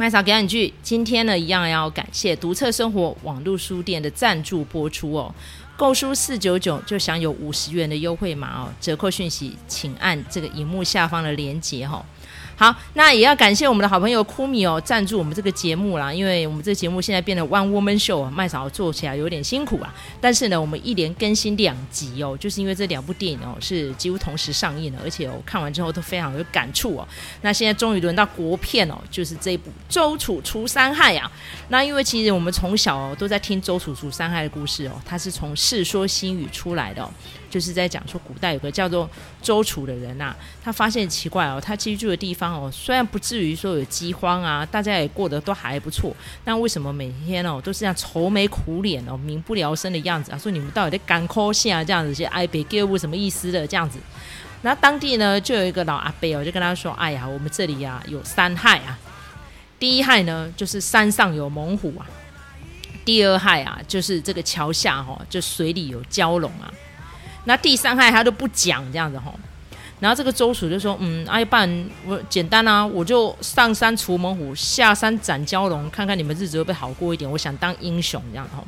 [0.00, 5.34] 麦嫂给你句，今天呢一样要感谢读册生活网络书店的赞助播出哦。
[5.76, 12.06] 购书四九九就享有五十元的优惠码哦，折扣讯息请按这个荧幕下方的链接哈、
[12.58, 16.12] 好，那也要感谢我们的好朋友酷米哦，赞助我们这个节目啦。
[16.12, 19.94] 因为我们这个节目现在变得 One Woman Show，麦嫂做起来有点辛苦啊。
[20.20, 27.06] 但是呢，我们一连更新两集哦，就是因为这两部电影哦是几乎同时上映的，而且我看完之后都非常有感触哦。
[27.42, 31.30] 那现在终于轮到国片哦，就是这一部《周楚除三害》呀。
[31.68, 37.08] 那因为其实我们从小都在听周楚除三害的故事哦，它是从《世说新语》出来的哦。
[37.50, 39.08] 就是在讲说，古代有个叫做
[39.40, 50.38] 周楚的人呐、啊，他发现奇怪哦，他居住的地方哦，虽然不至于说有饥荒啊，大家也过得都还不错，但为什么每天哦都是这样愁眉苦脸哦，民不聊生的样子啊？
[50.38, 51.82] 说你们到底在干枯线啊？
[51.82, 53.98] 这样子，些哀悲给我什么意思的这样子？
[54.60, 58.98] 然后当地呢就有一个老阿伯哦，就跟他说：“哎呀，我们这里呀、啊、有三害啊，
[59.78, 62.04] 第一害呢就是山上有猛虎啊，
[63.04, 66.68] 第二害啊就是这个桥下哈、哦、就水里有蛟龙啊。”
[67.48, 69.32] 那第三害他都不讲这样子吼，
[70.00, 77.28] 然后这个周楚就说，嗯，哎，不然我简单啊，我就上山除猛虎，下山斩蛟龙，看看你们日子会不会好过一点。
[77.28, 78.62] 我想当英雄这样吼。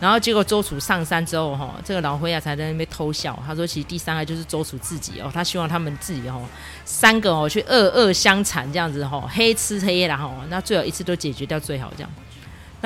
[0.00, 6.42] 然后结果周楚上山之后哈，这个老灰啊才在那边偷笑，他说其实第三害就是周楚自己哦，他希望他们自己哦
[6.84, 12.10] 三个哦去恶恶相残这样子吼，黑吃黑然后那最好一次都解决掉最好这样。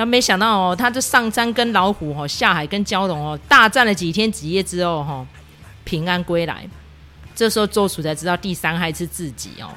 [0.01, 5.23] 那没想到哦，他这上山跟老虎哦，下海跟蛟龙哦，大战了几天几夜之后哈，
[5.83, 6.67] 平安归来。
[7.35, 9.69] 这时候周楚才知道第三害是自己哦。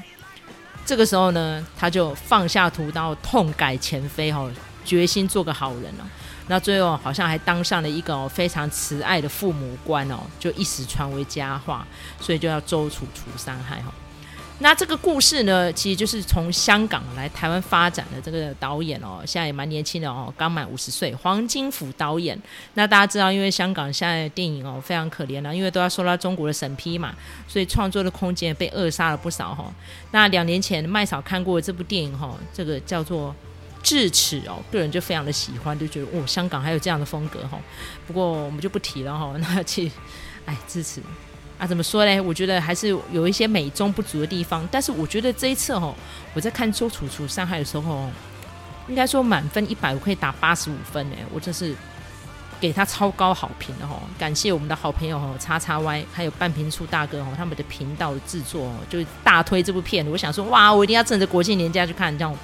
[0.86, 4.50] 这个时候呢，他就放下屠刀，痛改前非哈，
[4.82, 6.08] 决心做个好人了。
[6.48, 11.86] 那最后好像还当上了一个非常慈爱的父母官哦，就一时传为佳话，
[12.18, 13.92] 所以就要周楚除三害哈。
[14.60, 22.40] 那这个故事呢，其实就是从香港来台湾发展的这个导演哦，现在也蛮年轻的哦，刚满五十岁，黄金甫导演。
[22.74, 27.12] 那大家知道，因为香港现在的电影哦非常可怜了，因为都要受到中国的审批嘛，
[27.48, 29.64] 所以创作的空间被扼杀了不少哈。
[30.12, 33.30] 那两年前麦嫂看过这部电影哈，这个叫做
[33.82, 37.58] 《智齿》哦，个人就非常的喜欢，就觉得哦，香港还有这样的风格哈。
[38.06, 39.90] 不过我们就不提了哈，那去
[40.46, 41.02] 哎，智齿。
[41.56, 42.20] 啊，怎么说呢？
[42.20, 44.68] 我觉得还是有一些美中不足的地方。
[44.72, 45.94] 但是我觉得这一次哦，
[46.34, 48.10] 我在看周处除三害的时候，
[48.88, 51.16] 应该说满分一百，我可以打八十五分呢。
[51.32, 51.72] 我这是
[52.60, 54.02] 给他超高好评的哈。
[54.18, 60.04] 感谢我们的好朋友哦，叉叉 Y，还有半瓶醋大哥哦，他们的频道制作哦，就大推这部片。
[60.10, 62.36] 我想说，哇，我一定要趁着国庆年假去看这样。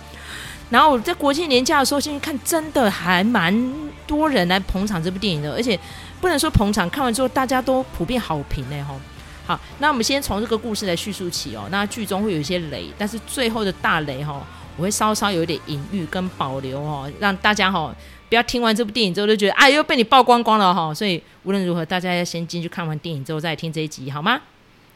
[0.71, 3.75] 然后我在国庆年假的时候进去看，真的还蛮
[4.07, 5.77] 多人来捧场这部电影的，而且。
[6.21, 8.85] 不能说捧场，看完之后大家都普遍好评呢。
[8.85, 8.95] 哈。
[9.47, 11.67] 好，那我们先从这个故事来叙述起哦。
[11.73, 14.41] 那剧中会有一些雷，但是最后的大雷哈，
[14.77, 17.93] 我会稍稍有一点隐喻跟保留哦，让大家哈
[18.29, 20.95] 不要听完这部电影之后就觉得哎又被你曝光光了哈。
[20.95, 24.41] 所以无论如何，大家要先进去看完电影之后再听这一集好吗？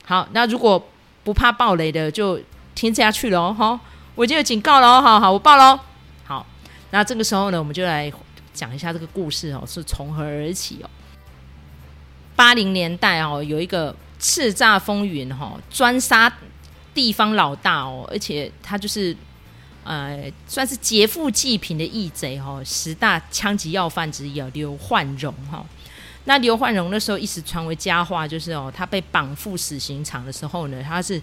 [0.04, 0.80] 好，那如果
[1.24, 2.38] 不怕爆雷的就
[2.76, 3.80] 听下去喽哈。
[4.14, 5.76] 我已经有警告了哦，好好我爆喽。
[6.22, 6.46] 好，
[6.92, 8.12] 那这个时候呢，我们就来
[8.52, 10.88] 讲一下这个故事哦是从何而起哦。
[12.36, 16.32] 八零年代哦，有一个叱咤风云哈，专杀
[16.92, 19.16] 地方老大哦，而且他就是
[19.84, 25.64] 呃，算是劫富济贫的义贼哈，十大枪击要犯之一哦，刘焕荣哈。
[26.24, 31.20] 那刘焕荣那时候一时传为佳话，就是哦，他被绑赴死刑场的时候呢，他是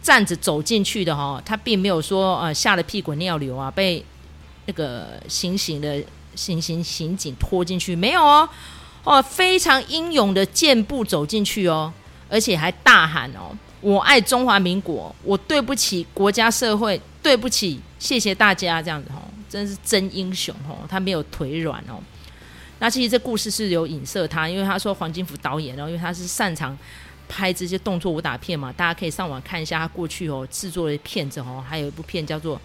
[0.00, 4.04] 站着走进去的哈，他并没有说呃吓得屁滚尿流啊，被
[4.66, 6.00] 那个行刑的
[6.36, 8.48] 行刑刑警拖进去没有哦。
[9.02, 11.92] 哦，非常英勇的健步走进去哦，
[12.28, 21.98] 而且还大喊哦：“我爱中华民国，我对不起国家社会，对不起，谢谢大家。”这样子哦，真是真英雄哦，他没有腿软哦。
[22.78, 26.76] 那其实这故事是有影射他，因为他说黄金福导演哦，因为他是擅长
[27.26, 32.56] 拍这些动作武打片嘛，大家可以上网看一下他过去哦制作的片子哦，还有一部片叫做《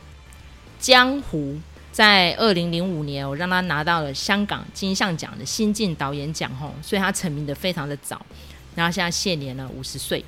[0.79, 1.53] 江湖》。
[1.95, 8.21] 在二零零五年，我让他拿到了香港金像奖的新晋导演奖，吼，所以他成名的非常的早。
[8.75, 10.21] 然后现在现年了五十岁，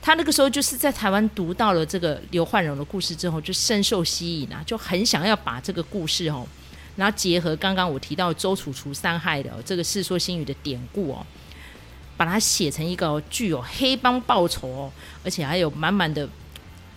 [0.00, 6.44] 他那个时候就是在台湾读到了这个刘焕荣的故事之后，就深受吸引啊，就很想要把这个故事哦，
[6.96, 11.24] 然后结合刚刚我提到周楚除三害的这个《世说新语》的典故哦，
[12.16, 14.92] 把它写成一个具有黑帮报仇哦，
[15.22, 16.28] 而且还有满满的。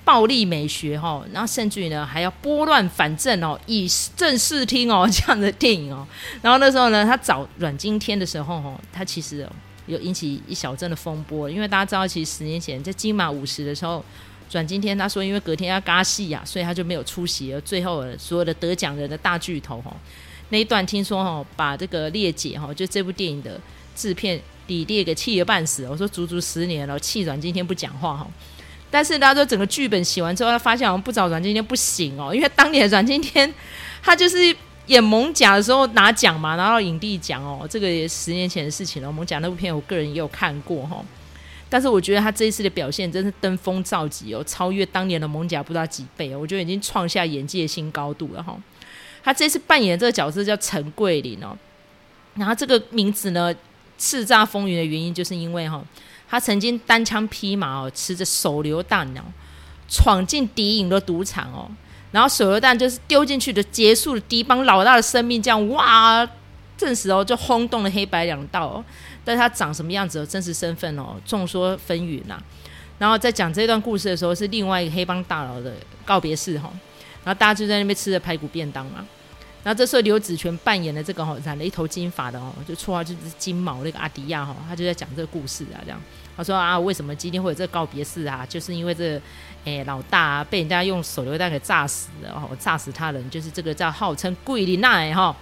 [0.06, 6.08] 暴力美学哈，然后甚至于呢还要拨乱反正哦，以正视听哦 这样的电影哦。
[6.42, 9.46] 然后那时候呢，他找阮经天的时候哦，他其实
[9.88, 14.06] 有引起一小阵的风波，因为大家知道，其实十年前在金马五十的时候，
[14.52, 17.60] 阮经天他说，因为隔天要轧戏呀，所以他就没有出席而。
[17.62, 19.92] 最后所有的得奖人的大巨头哈，
[20.50, 23.60] 那一段听说哈，把这个列姐哈，就这部电影的
[23.96, 25.88] 制片李烈给气得半死。
[25.90, 28.28] 我说足足十年了，气阮经天不讲话哈。
[28.96, 33.54] 但是他说整个剧本写完之后，他发现好像不找阮经天不行哦，因为当年阮经天
[34.02, 34.56] 他就是
[34.86, 39.12] 演艋舺的时候拿奖嘛，拿到影帝奖哦，这个也十年前的事情了。
[39.12, 41.04] 艋舺那部片，我个人也有看过哈。
[41.68, 48.58] 但是我觉得他这一次的表现真是登峰造极哦，超越当年的艋舺不知道几倍哦，我觉得已经创下演技的新高度了哈。
[49.22, 51.58] 他这次扮演这个角色叫陈桂林哦，
[52.36, 53.54] 然后这个名字呢，
[54.00, 55.84] 叱咤风云的原因就是因为哈，
[56.30, 59.22] 他曾经单枪匹马哦，持着手榴弹哦，
[59.88, 61.70] 闯进敌营的赌场哦，
[62.12, 66.28] 然后手榴弹就是丢进去的，结束了敌帮老大的生命，这样哇，
[66.78, 68.84] 证实哦，就轰动了黑白两道哦。
[69.24, 72.42] 但他长什么样子的真实身份哦，众说纷纭呐。
[72.98, 75.74] 然后在讲这段故事的时候，是另外一个黑帮大佬的
[76.06, 76.72] 告别式哈。
[77.24, 79.06] 然后大家就在那边吃着排骨便当嘛。
[79.66, 86.00] 然后这时候刘子泉扮演的这个哈染了一头金发的哦，就绰号就是金毛那个阿迪亚哈，他就在讲这个故事啊，这样
[86.38, 88.46] 他说啊，为什么今天会有这个告别式啊？
[88.48, 89.22] 就是因为这个
[89.66, 95.36] 哎老大啊被人家用手榴弹给炸死了哦，炸死他人就是这个叫号称桂林那哈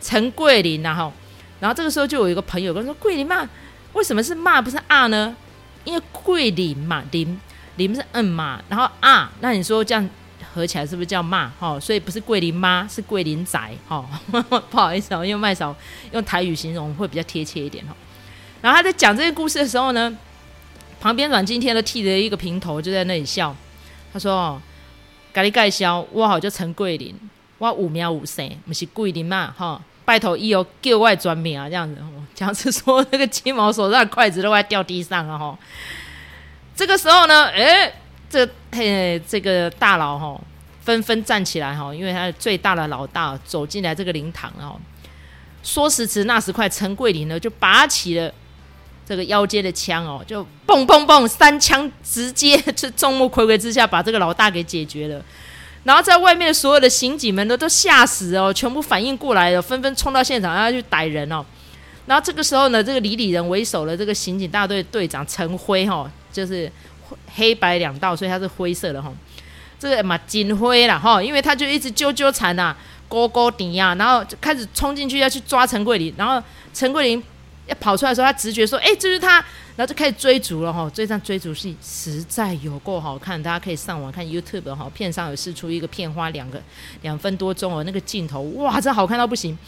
[0.00, 1.12] 陈桂林呐哈。
[1.60, 3.48] 然后这个时候就有一个朋友跟他说：“桂林嘛，
[3.92, 5.34] 为什么是嘛不是啊呢？
[5.84, 7.40] 因为桂林嘛，林
[7.76, 10.10] 林是嗯嘛，然后啊，那你说这样
[10.54, 11.52] 合起来是不是叫嘛？
[11.58, 13.58] 哦，所以不是桂林妈，是桂林仔。
[13.88, 14.06] 哦，
[14.70, 15.74] 不好意思哦，用麦嫂
[16.12, 17.92] 用台语形容会比较贴切一点哦。
[18.62, 20.16] 然后他在讲这个故事的时候呢，
[21.00, 23.54] 旁边阮经天都剃着一个平头，就在那里笑。
[24.12, 24.62] 他说：‘哦，
[25.32, 27.14] 咖喱盖销，我好叫陈桂林，
[27.58, 31.98] 我五秒五岁，不是桂林嘛，哈。’拜托，一有叫外转名啊，这样子，
[32.34, 35.58] 这样子说，那个金毛手上的筷子都快掉地上了哈。
[36.76, 37.90] 这个时候呢，哎，
[38.34, 40.40] 这嘿，这个大佬哈，
[40.80, 44.74] 纷纷站起来哈，因为他是最大的老大走进来这个灵堂哦。
[45.62, 48.32] 说时迟，那时快，陈桂林呢就拔起了
[49.06, 55.24] 这个腰间的枪哦，就嘣嘣嘣三枪，直接就众目睽睽之下把这个老大给解决了。
[55.84, 61.44] 然后在外面所有的刑警们都都吓死哦，全部反应过来了，纷纷冲到现场要去逮人哦。
[62.06, 66.70] 然后这个时候呢，这个李李仁为首的这个刑警大队队长陈辉哈，就是
[67.34, 69.12] 黑白两道，所以它是灰色的哈。
[69.78, 72.74] 这个嘛金灰了哈，因为他就一直纠纠缠呐，
[73.08, 77.22] 勾勾顶呀，然后就开始冲进去要去抓陈桂林，然后陈桂林
[77.66, 79.44] 要跑出来的时候，他直觉说，哎，这是他。
[79.76, 86.62] 然后就开始追逐了哈，这场追逐戏实在有够好看，大家可以上网看 YouTube 哈，片上有试出一个片花两个
[87.02, 89.58] 两分多钟哦，那个镜头哇，真好看到不行。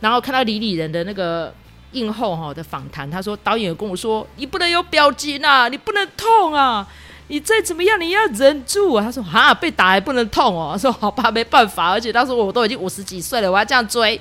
[0.00, 1.54] 然后看到李李仁的那个
[1.94, 6.86] 映后哈的访谈，他说导演有跟我说，你不能有表情啊，你不能痛啊，
[7.28, 9.04] 你再怎么样你要忍住啊。
[9.04, 14.20] 他说哈，被打还不能痛哦，说 好吧，没办法，而且当时我都已经五十几岁了，我要这样追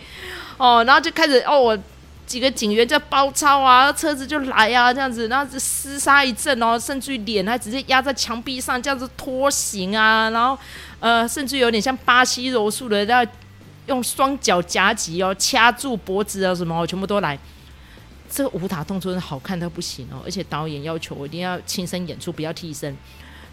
[0.58, 1.78] 哦，然后就开始哦我。
[2.26, 10.58] 几个警员在包抄啊，车子就来啊，这样子，然后就厮杀一阵哦，甚至于脸还直接压在墙壁上，这样子拖行啊，然后
[11.02, 13.24] 呃，甚至有点像巴西柔术的，要
[13.88, 17.38] 用双脚夹击哦，掐住脖子啊什么，全部都来。
[18.34, 22.96] 这个武打动作真的好看到不行哦，而且导演要求我一定要亲身演出，不要替身。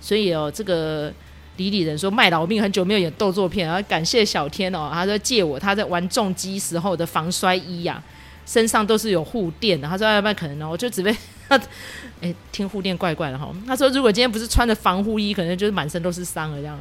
[0.00, 1.12] 所以哦，这个
[1.56, 8.18] 李李仁说卖老命很久没有演动作片，然后感谢小天哦，他说借我他在玩重击时候的防摔衣呀、啊。
[8.46, 11.14] 身上都是有护垫的，他说要不然可能呢，我就只被，
[12.20, 13.54] 哎、听护垫怪怪的哈。
[13.64, 16.76] 他说如果今天不是穿着防护衣，可能就是满身都是伤了这样。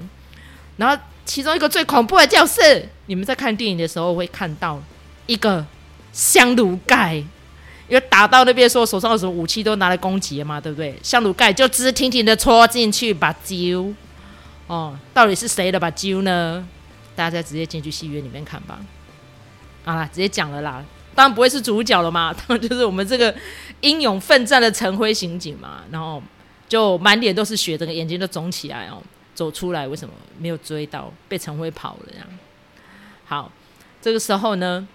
[0.78, 4.82] 然后其中一个最恐怖的就是，你们在看电影的时候会看到
[5.28, 5.64] 一个
[6.12, 7.24] 香炉盖，
[7.90, 10.96] 因为打到那边说手上有什么武器都拿来攻击了嘛，对不对？
[11.02, 13.92] 香炉盖就直挺挺的戳进去把揪，
[14.68, 16.66] 哦，到底是谁的把揪呢？
[17.16, 18.80] 大家再直接进去戏院里面看吧。
[19.84, 20.86] 好啦，直接讲了啦。
[21.16, 23.36] 当然不会是主角了嘛，当然就是我们这个
[23.82, 25.82] 英勇奋战的陈辉刑警嘛。
[25.92, 26.22] 然后
[26.70, 29.02] 就满脸都是血，整个眼睛都肿起来哦，
[29.34, 31.12] 走出来为什么没有追到？
[31.28, 32.28] 被陈辉跑了这样。
[33.26, 33.52] 好，
[34.02, 34.88] 这个时候呢，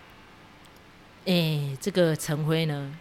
[1.26, 2.94] 哎，这个陈辉呢，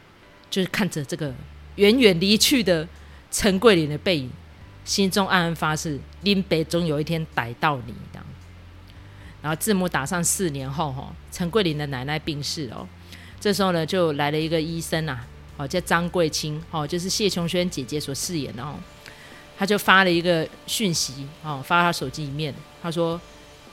[0.49, 1.33] 就是看着这个
[1.75, 2.87] 远远离去的
[3.31, 4.29] 陈桂林的背影，
[4.85, 8.25] 心中暗暗发誓：林北总有一天逮到你这样。
[9.41, 12.87] 然后字幕打上四年后，哈，陈桂林的奶奶病逝哦。
[13.41, 15.27] 这时候呢，就来了一个医生啊，
[15.57, 18.75] 哦，叫张桂清，哦，就是谢琼轩姐姐所饰演的哦。
[19.57, 23.19] 他就发了一个讯息，哦，发到他手机里面，他说：“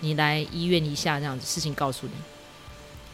[0.00, 2.12] 你来医院一下，这样子事情告诉你。”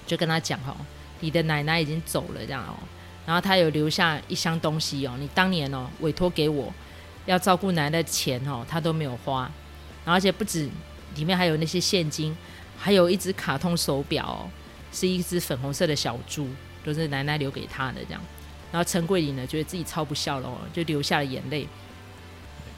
[0.06, 0.74] 就跟他讲哦，
[1.20, 2.76] 你的奶奶已经走了这样哦，
[3.24, 6.72] 然后他有留下一箱东西哦，你当年哦委托给我，
[7.24, 9.50] 要照顾奶奶的钱哦，他都没有花，
[10.04, 10.68] 而且不止
[11.16, 12.36] 里面还有那些现金，
[12.78, 14.50] 还有一只卡通手表哦，
[14.92, 16.48] 是一只粉红色的小猪，
[16.84, 18.20] 都是奶奶留给他的这样。
[18.70, 21.66] 然后陈桂林呢，觉得自己超不孝了哦，就流下了眼泪。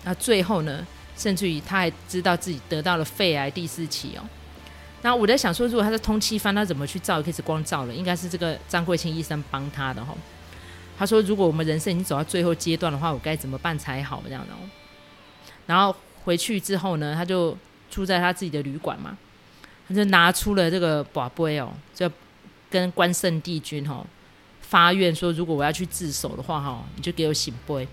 [0.04, 4.22] 那最后呢，甚至于他还知道自己得到了肺癌第四期哦。
[5.02, 7.94] 那我在想说，如果他是通缉犯，他怎么去照 X 光照了？
[7.94, 10.12] 应该是这个张桂清医生帮他的哈、
[10.98, 14.20] 他说，如果我们人生已经走到最后阶段的话，我该怎么办才好？
[14.26, 14.52] 这样的。
[15.66, 17.56] 然后回去之后呢，他就
[17.88, 19.16] 住在他自己的旅馆嘛，
[19.88, 22.10] 他就拿出了这个宝贝哦，就
[22.68, 24.04] 跟关圣帝君哦
[24.60, 27.86] 发愿说，如果我要去自首的话哈，你就给我圣杯，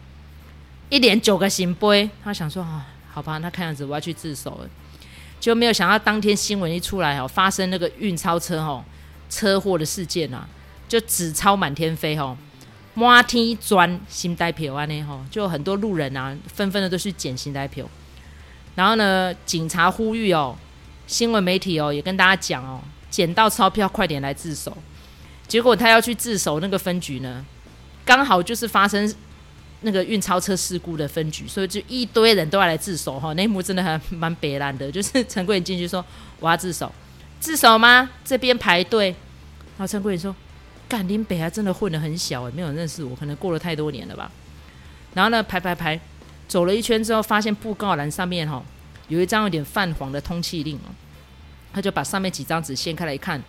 [0.90, 2.10] 一连九个圣杯。
[2.24, 4.70] 他想说啊，好吧，那看样子我要去自首了。
[5.40, 8.84] 就没有想到当天新闻一出来哦，发生那个运钞车哦
[9.30, 10.48] 车祸的事件啊，
[10.88, 12.36] 就纸钞满天飞哦，
[12.94, 17.86] 满天钻新台票啊，那吼，就很多路人啊，纷纷的都去捡新台票。
[18.76, 20.56] 然后呢，警察呼吁哦，
[21.08, 24.76] 新闻媒体哦也跟大家讲哦，捡到钞票快点来自首。
[25.48, 27.46] 结果他要去自首那个分局呢，
[28.04, 29.14] 刚好就是发生。
[29.86, 33.32] 那个运钞车事故的分局，所以就一堆人都要来自首哈。
[33.34, 36.04] 那一幕真的还蛮别烂的，就是陈桂林进去说
[36.40, 36.92] 我要自首，
[37.40, 38.10] 自首吗？
[38.26, 39.10] 这边排队。
[39.78, 40.36] 然后陈桂林说
[40.90, 44.32] ：“干林北还真的混得很小，没有人认识我，可能过了太多年了吧。”
[45.14, 46.00] 然后呢，排排排
[46.48, 48.64] 走了一圈之后，发现布告栏上面哈
[49.08, 50.90] 有一张有点泛黄的通缉令哦，
[51.72, 53.40] 他就把上面几张纸掀开来一看，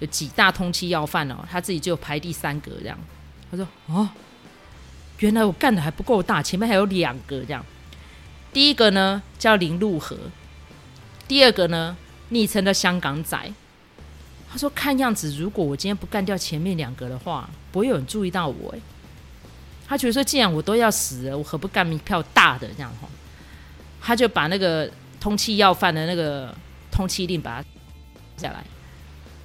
[0.00, 2.98] 有几大通缉要犯哦，他自己就排第三格这样。
[3.50, 4.06] 他说：“哦。”
[5.20, 7.64] 原来我干的还不够大，前面还有两个这样。
[8.52, 10.16] 第一个呢叫林路和，
[11.28, 11.96] 第二个呢
[12.30, 13.52] 昵称的香港仔。
[14.52, 18.80] 他说：“看样子，如果我今天不干掉前面两个的话，不会有人注意到我。”哎，
[19.86, 22.90] 他觉得说，既然我都要死了，我何不干一票大的这样？
[23.00, 23.08] 哈，
[24.00, 26.52] 他就把那个通缉要犯的那个
[26.90, 27.68] 通缉令把它
[28.42, 28.64] 下来，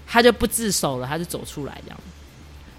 [0.08, 2.00] 他就不自首了，他就走出来这样。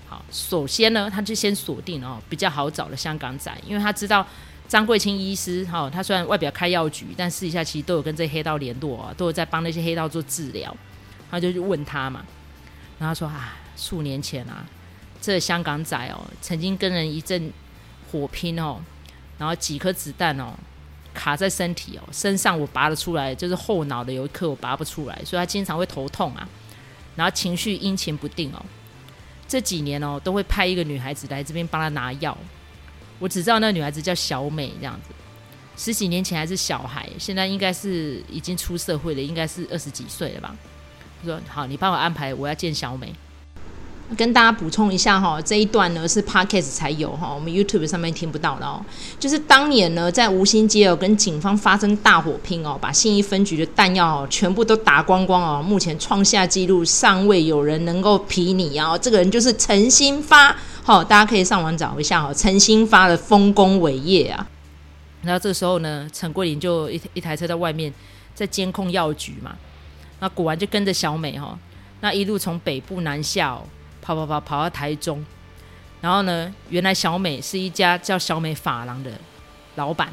[0.08, 4.24] 好，首先呢，他就先锁定哦比较好找的香港仔，因为他知道
[4.68, 10.74] 张桂清医师哈、哦，他虽然外表开药局，但私底下其实都有跟这黑道联络啊，都有在帮那些黑道做治疗。
[11.28, 12.24] 他就去问他嘛，
[13.00, 14.64] 然后说啊，数年前啊，
[15.20, 17.52] 这、香港仔哦，曾经跟人一阵
[18.12, 18.80] 火拼哦，
[19.36, 20.54] 然后几颗子弹哦
[21.12, 26.48] 卡在身体哦，身上我拔得出来，就是后脑的有一颗我拔不出来，所以他经常会头痛啊，
[27.16, 28.64] 然后情绪阴晴不定哦。
[29.48, 32.36] 这几年哦，都会派一个女孩子来这边帮他拿药。
[33.18, 35.14] 我只知道那个女孩子叫小美，这样子。
[35.76, 40.56] 十几年前还是小孩，现在应该是已经出社会了，应该是二十几岁了吧。
[41.24, 43.12] 说好，你帮我安排，我要见小美。
[44.16, 48.80] 跟大家补充一下哈，这一段呢是 Podcast 才有哈，我们 YouTube 上面听不到的哦。
[49.18, 55.60] 就是当年呢，在吴兴街哦，跟警方发生大火拼哦，把信义分局的弹药全部都打光光哦。
[55.60, 58.96] 目前创下纪录，尚未有人能够比拟哦。
[59.00, 64.46] 这个人就是陈新发，好，大家可以上网找一下哈，陈新发的丰功伟业啊。
[65.22, 67.92] 然后这时候呢，陈桂林就一一台车在外面
[68.36, 69.56] 在监控药局嘛，
[70.20, 71.58] 那果然就跟着小美哈，
[72.00, 73.64] 那一路从北部南下哦。
[74.06, 75.24] 跑跑跑跑到台中，
[76.00, 79.10] 然后呢，原来小美是一家叫小美发廊的
[79.74, 80.12] 老板，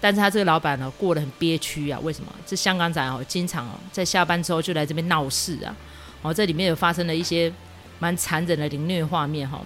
[0.00, 1.98] 但是他这个老板呢过得很憋屈啊。
[2.04, 2.32] 为什么？
[2.46, 5.74] 这香港仔哦，经常哦在下班之后就来这边闹事啊。
[6.22, 7.52] 哦，这里面有发生了一些
[7.98, 9.60] 蛮残忍的凌虐画面哈。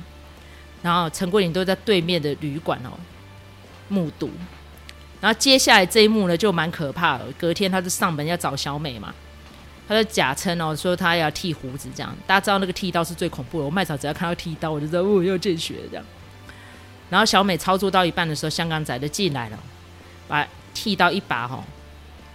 [0.80, 2.98] 然后陈桂林都在对面的旅馆哦
[3.88, 4.30] 目睹。
[5.20, 7.26] 然后接下来这一幕呢就蛮可怕的。
[7.38, 9.14] 隔天他就上门要找小美嘛。
[9.90, 13.64] 他就假称哦，说他要剃胡子，这样大家知道那个剃刀是最恐怖的。
[13.64, 16.04] 我麦草只要看到剃刀，我就知道哦，又见血这样。
[17.08, 19.58] 然后小美操作到一半的时候，香港仔就进来了，
[20.28, 21.64] 把剃刀一把哈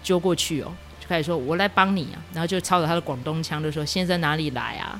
[0.03, 4.99] 揪过去哦，就开始说：“我来帮你啊。”然后就操着他的广东腔就说：“先生哪里来啊？”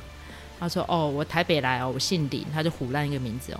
[0.58, 3.60] 他说：“哦，我台北来哦，我姓林。”他就唬烂一个名字哦。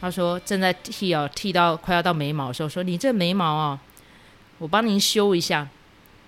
[0.00, 3.80] 他说：“正在剃哦，剃到快要到眉毛的时候，说你这眉毛哦，
[4.58, 5.66] 我帮您修一下。”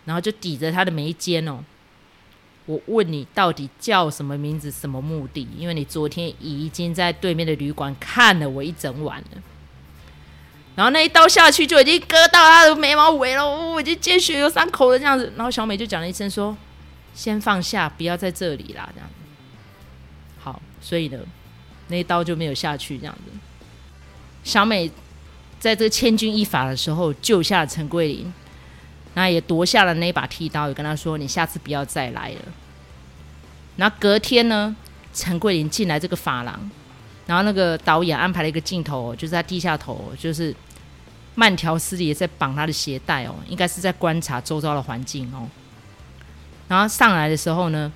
[0.09, 1.63] 然后就抵着他的眉间哦，
[2.65, 5.47] 我问你到底叫什么名字，什么目的？
[5.55, 9.43] 因为你昨天已经在对面的旅馆看了我一整晚了。
[10.75, 15.31] 然后那一刀下去就已经割到他的眉毛尾了，我已经见血有伤口了这样子。
[15.37, 16.57] 然后小美就讲了一声说
[17.15, 19.15] ：“先放下，不要在这里啦。”这样子。
[20.41, 21.19] 好，所以呢，
[21.89, 23.39] 那一刀就没有下去这样子。
[24.43, 24.91] 小美
[25.61, 28.33] 在这千钧一发的时候救下了陈桂林。
[29.19, 32.41] 那也夺下了那一把剃刀，也跟他说：“你下次不要再来了。”
[33.75, 34.77] 然后隔天呢，
[35.13, 36.71] 陈桂林进来这个发廊，
[37.27, 40.55] 然后那个导演安排了一个镜头，就是他低下头，就是
[41.35, 45.49] 慢条斯理在绑他的鞋带哦，应该是在观察周遭的环境哦。
[46.69, 47.91] 然后上来的时候呢，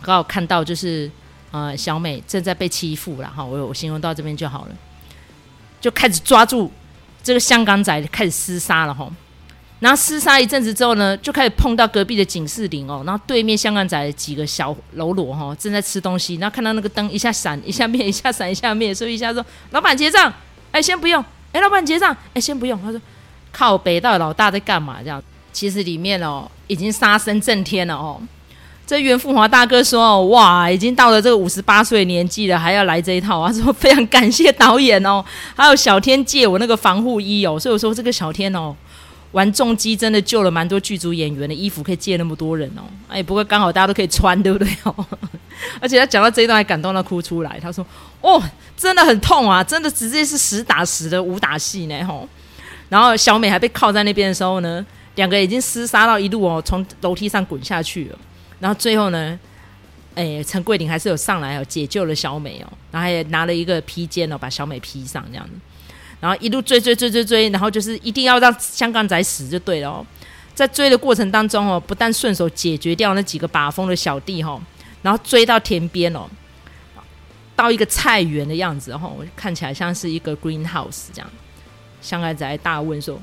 [0.00, 1.10] 刚好看到就是
[1.50, 4.74] 呃小美正在被欺负了哈，我我形容到这边就好了，
[5.78, 6.72] 就开始抓住
[7.22, 9.12] 这个香港仔开始厮杀了哈。
[9.82, 13.02] 然后厮杀一阵子之后呢，就开始碰到隔壁的警示铃哦。
[13.04, 20.32] 然后对面香港仔几个小喽啰哈正在吃东西，然后看到那个灯一下闪一下灭，一下闪一下灭，所以一下说：“老板结账，
[20.70, 21.20] 哎，先不用。”
[21.50, 22.80] 哎，老板结账，哎，先不用。
[22.80, 23.00] 他说
[23.50, 25.20] ：“靠北，到老大在干嘛？”这样，
[25.52, 28.22] 其实里面哦已经杀声震天了哦。
[28.86, 35.24] 这袁富华大哥说：“哦，哇，已经到了这个五十八岁年纪了，还要来这一套。”他说：“非常感谢导演哦，
[35.56, 38.72] 还有小天借我那个防护衣哦。”所以我说这个小天哦。
[39.32, 42.82] 玩重机真的救了蛮多剧组演员的衣服，可以借那么多人哦。
[43.08, 44.94] 哎，不过刚好大家都可以穿，对不对哦？
[45.80, 47.58] 而且他讲到这一段还感动到哭出来。
[47.60, 47.86] 他说
[48.20, 48.42] ：“哦，
[48.76, 52.28] 真的很痛啊，真的直接是实打实的武打戏呢。”吼，
[52.88, 54.84] 然后小美还被铐在那边的时候呢，
[55.14, 58.18] 两个已经厮杀到一路哦，从楼梯上滚下去了。
[58.60, 59.38] 然后最后呢，
[60.14, 65.52] 哎，陈桂林还是有上来哦，解救了小美哦，然后还拿了一个披肩哦，把小美披上这样子。
[66.22, 70.06] 然后一路追追追追追，然后就是一定要让香港仔死就对了哦。
[70.54, 74.60] 在追的过程当中哦，不但顺手解决掉那几个把风的小弟哈，
[75.02, 76.28] 然后追到田边哦，
[77.56, 81.28] 到一个菜园的样子哦，看起来像是一个 greenhouse 这样。
[82.00, 83.20] 香港仔大问说：“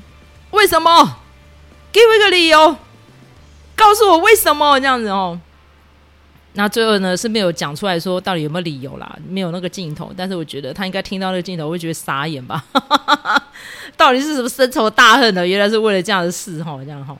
[0.52, 1.16] 为什么？
[1.90, 2.76] 给我一个理由，
[3.74, 5.40] 告诉我为什么这样子哦。”
[6.54, 12.64] 那最后呢是没有讲出来说到底有没有理由啦，没有那个镜头，但是我觉得他应该听到那个镜头会觉得傻眼吧，
[13.96, 15.46] 到底是什么深仇大恨呢？
[15.46, 17.16] 原来是为了这样的事哈，这样哈。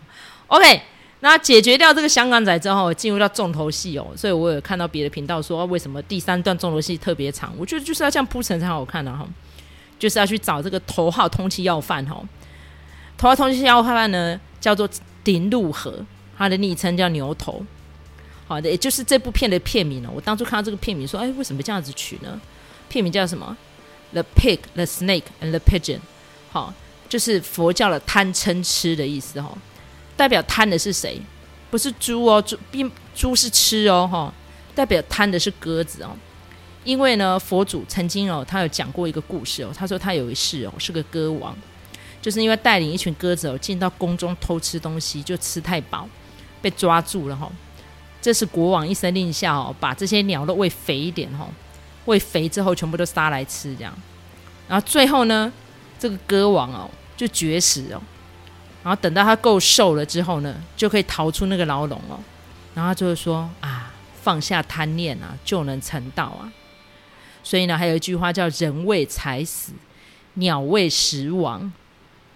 [0.49, 0.83] OK，
[1.21, 9.25] 那解决掉这个香港仔之后，进入到重头戏哦，所以我有看到别的频道说为什么第三段重头戏特别长，我觉得就是要这样铺陈才好看的哈，
[9.97, 12.21] 就是要去找这个头号通缉要犯哈，
[13.17, 14.89] 头号通缉要犯呢叫做
[15.23, 16.05] 林禄和，
[16.37, 17.65] 他的昵称叫牛头。
[18.51, 20.11] 好的，也就是这部片的片名了。
[20.13, 22.41] 我当初看到这个片名，说：“哎，为什么这样子取呢？”
[22.91, 23.57] 片名叫什么
[24.13, 26.01] ？The Pig, the Snake, and the Pigeon。
[26.51, 26.75] 好，
[27.09, 29.57] 就是佛教的贪嗔痴的意思哈。
[30.17, 31.23] 代表贪的是谁？
[31.71, 34.35] 不是猪哦，猪并猪是吃哦哈。
[34.75, 36.11] 代表贪的是鸽子哦。
[36.83, 39.71] 因为呢，佛祖曾经哦，他有讲过一个故事哦。
[39.73, 41.57] 他说他有一世哦，是个鸽王，
[42.21, 46.09] 就是因为带领一群鸽子哦进到宫中偷吃东西，就吃太饱，
[46.61, 47.49] 被抓住了哈。
[48.21, 51.49] 这是国王一声令下哦，把这些鸟都喂肥一点哦，
[52.05, 53.93] 喂肥之后全部都杀来吃这样，
[54.69, 55.53] 然后最后呢，
[55.99, 58.01] 这个鸽王哦就绝食哦，
[58.83, 62.19] 然后等到他够瘦了之后呢，就可以逃出那个牢笼哦，
[62.75, 66.53] 然后他就是说啊，放下贪念啊，就能成道啊。
[67.43, 69.73] 所以呢，还有一句话叫“人为财死，
[70.35, 71.73] 鸟为食亡”，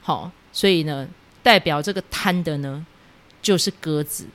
[0.00, 1.06] 好，所以呢，
[1.42, 2.84] 代表这个贪的呢，
[3.42, 4.26] 就是鸽子。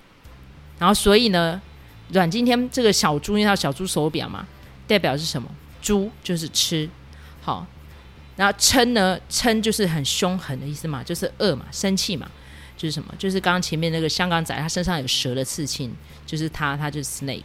[0.80, 1.62] 然后，所以呢，
[2.12, 4.48] 阮经天这个小猪，因为它小猪手表嘛，
[4.88, 5.48] 代表是什么？
[5.82, 6.90] 猪就是吃，
[7.42, 7.68] 好。
[8.38, 12.32] 然后嗔呢，嗔就是很凶狠的意思嘛，就是恶嘛，生气嘛，
[12.78, 13.14] 就是什么？
[13.20, 15.94] 就是刚刚前面那个香港仔，他身上有蛇的刺青，
[16.26, 17.44] 就是他，他就是 snake。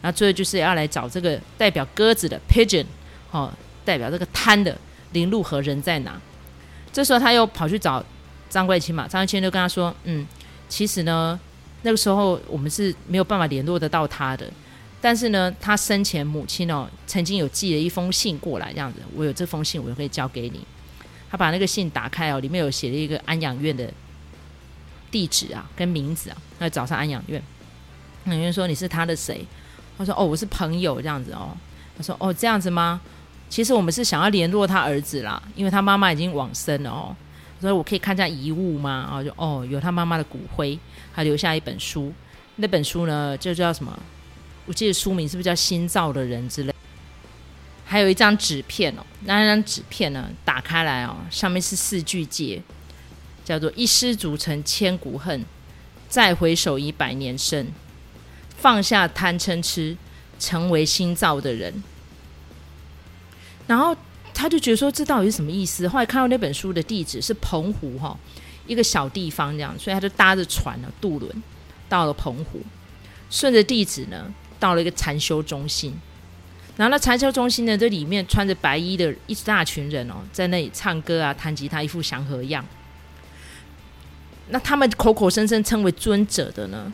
[0.00, 2.86] 然后最后就是要来找这个代表鸽子的 pigeon，
[3.28, 3.52] 好，
[3.84, 4.78] 代表这个贪的
[5.10, 6.16] 林路和人在哪？
[6.92, 8.04] 这时候他又跑去找
[8.48, 10.24] 张桂清嘛，张桂清就跟他说，嗯，
[10.68, 11.38] 其实呢。
[11.86, 14.44] 那个时候我们是没有办法联络得到他的，
[15.00, 20.66] 但是呢，他生前母亲哦，曾经有寄了一封信过来，这样子，我有这封信，我就可以交给你。
[21.30, 23.88] 他把那个信打开哦，里面有写了一个安养院的
[25.12, 27.40] 地址啊，跟名字啊，那找上安养院。
[28.24, 29.46] 安养院说，你是他的谁？
[29.96, 31.56] 他说哦，我是朋友这样子哦。
[31.96, 33.00] 他说哦，这样子吗？
[33.48, 37.14] 其实我们是想要联络他儿子啦，因为他妈妈已经往生了哦。
[37.60, 39.08] 所以我可以看一下遗物吗？
[39.10, 40.78] 啊，就哦，有他妈妈的骨灰，
[41.12, 42.12] 还留下一本书。
[42.56, 43.98] 那本书呢，就叫什么？
[44.66, 46.74] 我记得书名是不是叫《新造的人》之类？
[47.84, 52.60] 还有一张纸片哦，那张纸片呢，打开来哦，上面是四句偈，
[53.44, 55.44] 叫做“一失足成千古恨，
[56.08, 57.68] 再回首已百年身，
[58.56, 59.96] 放下贪嗔痴，
[60.38, 61.82] 成为新造的人”。
[63.66, 63.96] 然后。
[64.38, 65.88] 他就觉得说，这到底是什么意思？
[65.88, 68.14] 后来看到那本书的地址是澎湖哈，
[68.66, 71.42] 一个小地方这样，所以他就搭着船呢，渡轮
[71.88, 72.60] 到了澎湖，
[73.30, 75.94] 顺着地址呢，到了一个禅修中心。
[76.76, 82.62] 然后那禅修中心呢，这里面穿着白衣的一大群人哦，在那里唱歌啊，弹吉他，一副祥和样。
[84.50, 86.92] 那他们口口声声称为尊者的呢，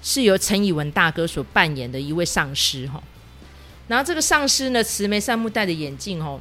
[0.00, 3.02] 是由陈以文大哥所扮演的一位上师哈。
[3.88, 6.40] 然后这个上师呢，慈眉善目，戴着眼镜哦。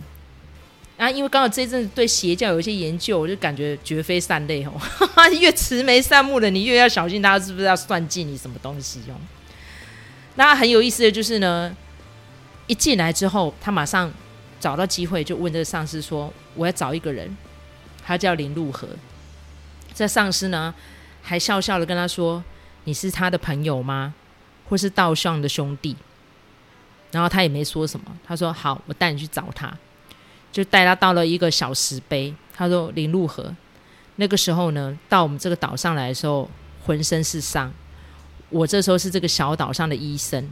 [0.98, 4.72] 啊，因为刚好这一阵子对邪教有一些研究，我就感觉绝非善类哦。
[5.40, 9.18] 越慈眉善目的，你越要小心，他是不是要算计你什么东西哦？
[10.36, 11.76] 那很有意思的就是呢，
[12.68, 14.14] 一进来之后，他马上
[14.60, 17.36] 找到机会就问这个上司说：“我要找一个人，
[18.06, 18.88] 他叫林禄和。”
[19.96, 20.74] 这上司呢
[21.24, 22.44] 还笑笑的跟他说
[22.86, 24.14] ：“你是他的朋友吗？
[24.70, 25.98] 或是道上的兄弟？”
[27.12, 29.71] 然后他也没说什么，他说：“好，我带你去找他。”
[30.52, 32.34] 就带他到了一个小石碑。
[32.54, 33.56] 他说：“林禄和，
[34.17, 36.50] 那个时候呢，到我们这个岛上来的时候，
[36.86, 37.71] 浑身是伤。
[38.50, 40.45] 我这时候是这个小岛上的医生，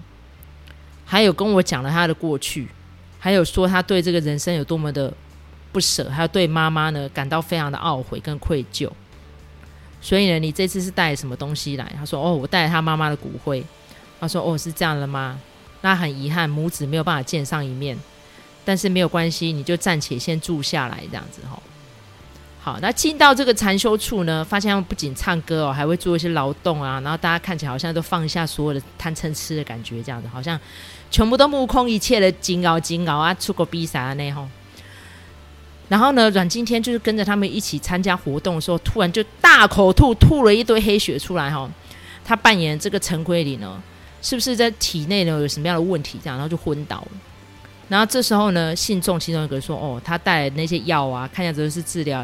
[1.06, 2.70] 还有跟我讲了他的过去，
[3.20, 5.14] 还有说他对这个人生有多么的
[5.74, 8.90] 不舍，还有对妈妈呢感到非常的懊悔跟愧疚。
[10.02, 13.62] 所以呢，你这次是带什么东西来？”他说：“哦，我带了他妈妈的骨灰。”
[14.22, 15.38] 他说：“哦，是这样的吗？”
[15.82, 17.98] 那很遗憾，母子没有办法见上一面，
[18.66, 21.58] 但是没有关系，你就暂且先住下来，这样子哈。
[22.62, 30.60] 好，那进到这个禅修处呢，发现他们不仅唱歌哦，还会做一些劳动啊，然后大家看起来好像都放下所有的贪嗔痴的感觉，这样子，好像
[31.10, 34.46] 全部都目空一切的紧熬紧熬啊，出国比赛啊那吼。
[35.88, 41.68] 然后呢，阮经天就是跟着他们一起参加活动的时候，突然就大口吐，吐了一堆黑血出来哈。
[42.26, 43.82] 他扮演这个陈奎林呢。
[44.22, 46.20] 是不是在体内呢有什么样的问题？
[46.24, 47.12] 这样，然后就昏倒了。
[47.88, 52.24] 然后这时候呢，信众其中一个说：“哦，他带来那些药啊，看样子是治疗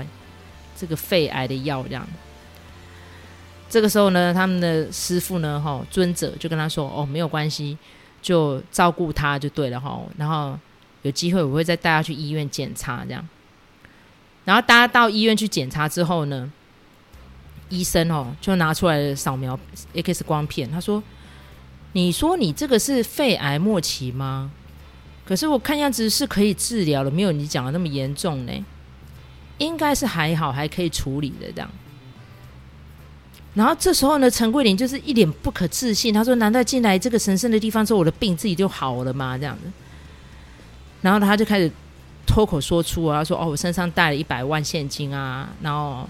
[0.77, 2.07] 这个肺癌的药。”这样。
[3.67, 7.75] 这个时候呢，他们的师父呢，哈、哦，尊者就跟他说：“哦，没有关系，
[8.21, 9.99] 就照顾他就对了哈。
[10.17, 10.55] 然后
[11.01, 13.27] 有机会我会再带他去医院检查，这样。
[14.43, 16.51] 然后大家到医院去检查之后呢，
[17.69, 19.57] 医生哦就拿出来扫描
[19.95, 21.01] X 光片，他说。”
[21.95, 24.51] 你说你这个是肺癌末期吗？
[25.25, 28.51] 可是我看样子是可以治疗的，没有你讲的那么严重呢。
[29.59, 31.69] 应该是还好，还可以处理的这样。
[33.53, 39.71] 然后这时候呢，陈桂林就是一脸不可置信，他说：“难道进来这个神圣的地方之后，我的病自己就好了吗？”这样子。
[41.01, 41.71] 然后他就开始
[42.27, 46.05] 脱口说出啊，他说：“哦，我身上带了一百万现金啊，然后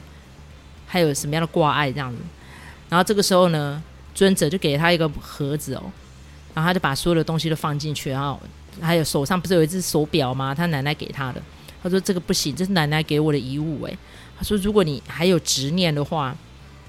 [0.87, 2.17] 还有什么样的挂碍这样子。”
[2.89, 3.83] 然后这个时候呢。
[4.15, 5.83] 尊者就给他一个盒子哦，
[6.55, 8.41] 然后他就把所有的东西都放进去，然后
[8.81, 10.55] 还有手上不是有一只手表吗？
[10.55, 11.41] 他奶奶给他的。
[11.83, 13.95] 他说这个不行，这是奶奶给我的遗物诶。
[14.37, 16.35] 他说如果你还有执念的话，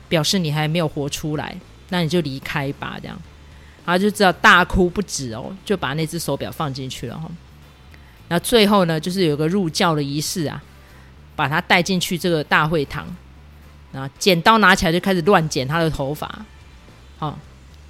[0.08, 1.54] 表示你还没有活出来，
[1.90, 2.96] 那你就离开吧。
[3.02, 3.20] 这样，
[3.84, 7.30] 然后就知道大哭不止哦，就把那只手表放进去了哈。
[8.28, 10.62] 然后最后呢，就是有个入教的仪式啊，
[11.34, 13.06] 把他带进去这个大会堂，
[13.92, 16.44] 然后剪刀拿起来就开始乱剪他的头发。
[17.18, 17.38] 好，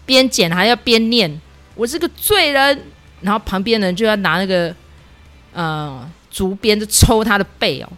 [0.04, 1.40] 边剪还要边念
[1.74, 2.82] ：“我是个罪人。”
[3.22, 4.74] 然后旁边人就要拿那个
[5.52, 7.88] 呃竹鞭子抽他的背哦，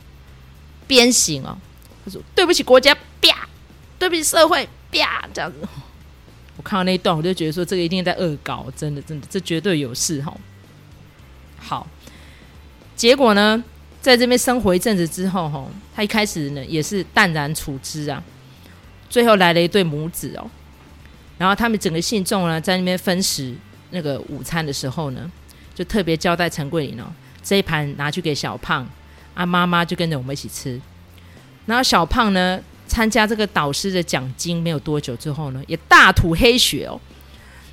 [0.87, 1.59] 鞭刑哦。
[2.05, 3.49] 他说：“对不起国家，啪！
[3.99, 5.59] 对不起社会，啪！”这样子。
[6.57, 10.35] 我看到那一段，我就觉得说这个一定在恶搞，真的，真的，这绝对有事哈。
[11.59, 11.87] 好，
[12.97, 13.63] 结果呢，
[14.01, 18.23] 在这边生活一阵子之后，哈，他一开始呢也是淡然处之啊，
[19.11, 20.49] 最后来了一对母子哦。
[21.39, 23.55] 然后他们整个信众呢，在那边分食
[23.91, 25.31] 那个午餐的时候呢，
[25.73, 27.05] 就特别交代陈桂林哦，
[27.45, 28.85] 这一盘拿去给小胖，
[29.35, 30.81] 啊妈妈就跟着我们一起吃。
[31.67, 37.01] 然后小胖呢，参加这个导师的奖金没有多久之后呢，也大吐黑血哦。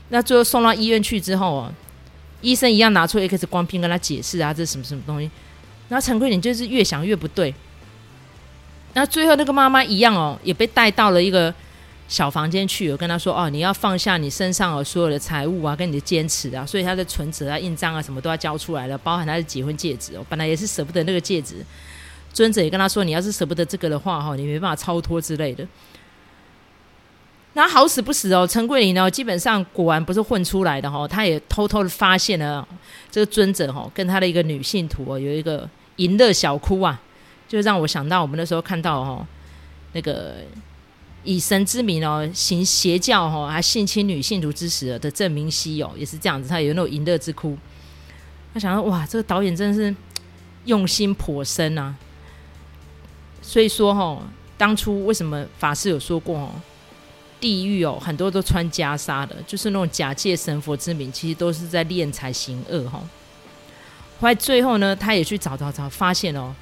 [0.10, 1.74] 那最后送到医院去之后哦，
[2.42, 5.32] 医生一样拿出 X 光片跟他解释啊，这是什么什么东西。
[5.90, 7.52] 然后陈桂林就是越想越不对。
[8.94, 11.52] 那最后那个妈妈一样哦，也被带到了一个。
[12.08, 20.24] 小房间去，我跟他说：“哦，你要放下你身上的所有的财物啊，跟你的坚持啊，所以他的存折啊、印章啊，什么都要交出来了，包含他的结婚戒指哦。
[20.30, 21.66] 本来也是舍不得那个戒指，
[22.32, 25.68] 尊者也跟他说：你要是舍不得这个的话，哈，你没办法超脱之类的。
[27.54, 32.68] 那好死不死哦，陈桂林呢，基本上果然不是混出来的哈，他也偷偷的发现了
[33.10, 37.02] 这个尊者哈，跟他的一个女信徒哦，有一个淫乐小窟啊，
[37.48, 39.28] 就让我想到我们那时候看到哈
[39.94, 40.36] 那个。”
[41.26, 47.58] 以神之名哦，行邪教哦，还性侵女信徒之时的郑明熙哦，也是这样子，他有那种淫乐之窟。
[48.54, 49.94] 他想说，哇，这个导演真的是
[50.66, 51.94] 用心颇深啊。
[53.42, 54.22] 所以说哈，
[54.58, 56.52] 当初为什么法师有说过哦，
[57.40, 63.02] 地狱哦，很多都穿袈裟的，就是那种假借神佛之名，其实都是在敛财行恶哈。
[64.20, 66.56] 后来最后呢，他也去找找找，发现哦。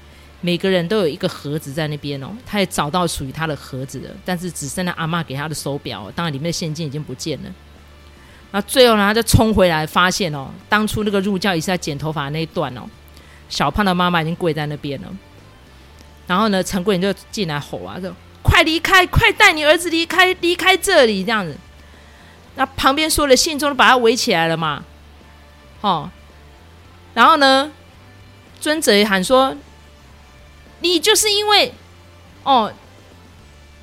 [0.44, 7.48] 每个人都有一个盒子在那边哦，他也找到属于他的盒子了，但是只剩下阿嬷给他的手表，当然里面的现金已经不见了。
[8.50, 12.82] 那最后呢，他就冲回来发现哦，当初那个入教仪式在剪头发那一段哦，
[13.48, 15.08] 小胖的妈妈已经跪在那边了。
[16.26, 21.56] 然后呢，陈桂林就进来吼啊，说：“快离开，快带你儿子离开，离开这里！”这样子。
[22.56, 24.84] 那旁边说的信众都把他围起来了嘛，
[25.80, 26.10] 哦。
[27.14, 27.72] 然后呢，
[28.60, 29.56] 尊者也喊说
[30.84, 31.72] ：“你就是因为
[32.42, 32.70] 哦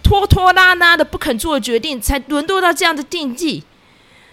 [0.04, 3.64] 拖拖拉拉的不肯做决定，才沦落到这样的境地。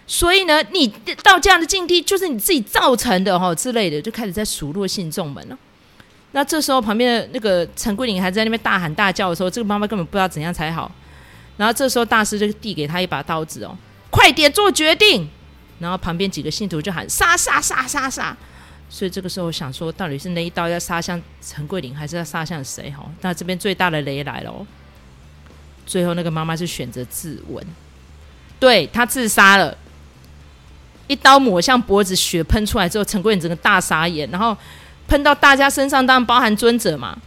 [0.06, 0.86] 所以呢，你
[1.22, 5.58] 到这样的境地就是你自己造成的哈、哦、之类的，就开始在数落信众们了。”
[6.32, 10.90] 那这时候，旁边的那个陈桂林还在那边大喊大叫的时候，这个妈妈根本不知道怎样才好。
[11.56, 13.74] 然后这时候，大师就递给他一把刀子哦，
[14.10, 15.26] 快点做决定。
[15.78, 18.36] 然后旁边几个信徒就喊杀杀杀杀杀。
[18.88, 22.90] 所以这个时候，我想说，到底是那一刀要杀向陈桂林，还是要杀向谁？
[22.90, 24.66] 哈，那这边最大的雷来了。
[25.86, 27.62] 最后，那个妈妈是选择自刎，
[28.58, 29.76] 对，她自杀了，
[31.06, 34.56] 一刀抹向脖子，血喷出来之后，陈桂林整个大傻眼，然后。
[35.08, 37.18] 喷到大家身上，当然包含尊者嘛。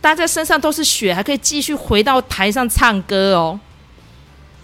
[0.00, 3.60] 大家身上都是血，还可以继续回到台上唱歌哦。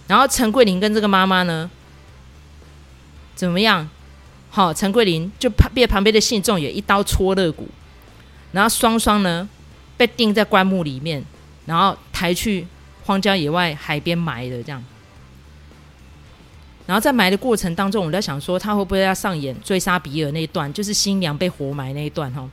[0.06, 1.70] 然后陈桂林跟这个妈妈呢，
[3.34, 3.86] 怎么样？
[4.56, 7.68] 好，陈桂林就被旁边的信众也一刀戳肋骨，
[8.52, 9.46] 然后双双呢
[9.98, 11.22] 被钉在棺木里面，
[11.66, 12.66] 然后抬去
[13.04, 14.82] 荒郊野外海边埋了，这样。
[16.86, 22.48] 然后在埋的过程当中，我在想说，他会不会要上演追杀比尔那一段，就是新娘被活埋那一段哈？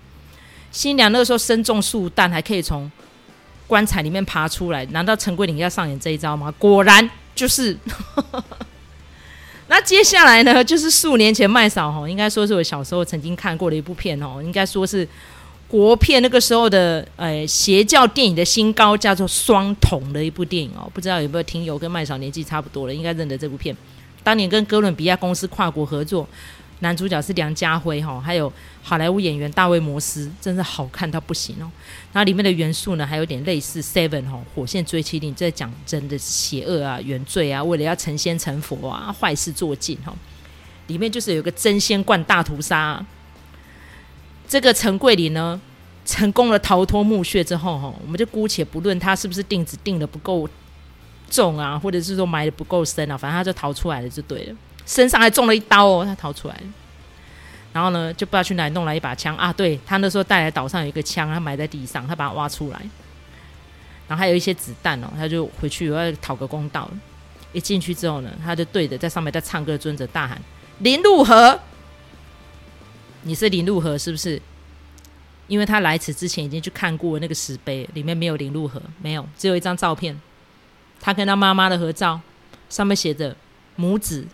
[0.74, 2.92] 新娘那个时候身中数弹，还可以从
[3.66, 6.54] 棺材里面爬出来，难道陈桂林要上演这一招吗？
[6.60, 7.78] 果然就是。
[9.67, 15.08] 那接下来呢，就是四五年前麦嫂哈，应该说是我小时候曾经看过的一部片哦，应该说是
[15.67, 23.76] 国片那个时候的呃邪教电影的新高，叫做《双瞳》的一部电影哦，不知道有没有听友跟麦嫂年纪差不多了，应该认得这部片。
[24.21, 26.28] 当年跟哥伦比亚公司跨国合作，
[26.84, 28.52] 男主角是梁家辉哈，还有
[28.84, 31.72] 好莱坞演员大卫摩斯，真的好看到不行哦。
[32.12, 40.13] 那里面的元素呢，还有点类似 Seven 哈，火线追缉令，在讲真的邪恶啊、原罪啊，为了要成仙成佛啊，坏事做尽哈。
[40.88, 43.04] 里面就是有个真仙灌大屠杀。
[44.48, 45.60] 这个陈桂林呢，
[46.06, 50.48] 成功的逃脱墓穴之后哈，我们就姑且不论他是不是钉子钉的不够。
[51.30, 54.56] 重啊，或者是说埋的不够深啊，反正他就逃出来了，就对了。
[54.86, 56.62] 身上还中了一刀哦，他逃出来了。
[57.72, 59.52] 然后呢，就不知道去哪里弄来一把枪啊。
[59.52, 62.80] 对，他那时候带来岛上有一个枪，他埋在地上，他把它挖出来。
[64.08, 66.89] 然后还有一些子弹哦，他就回去要讨个公道。
[67.52, 70.41] 一进去之后呢，他就对着在上面在唱歌的尊者大喊
[70.80, 71.60] ：“林禄和，
[73.22, 74.41] 你是林禄和是不是？”
[75.48, 80.19] 因为他来此之前已经去看过那个石碑，里面没有林禄和，没有，只有一张照片。
[81.00, 82.19] 他跟他妈妈的合照，
[82.69, 83.36] 上面写着
[83.76, 84.26] 母子，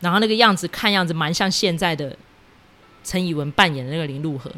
[0.00, 2.16] 然后那个样子看样子蛮像现在的
[3.02, 4.50] 陈以文扮演的那个林禄和，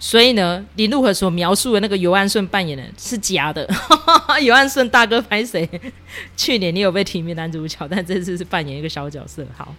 [0.00, 3.68] 所以呢，林禄和所描述的那个尤安顺扮演的是假的。
[4.42, 5.68] 尤安顺大哥拍谁？
[6.36, 9.46] 去年你有被提名男主角，但这次是扮演一个小角色。
[9.56, 9.74] 好，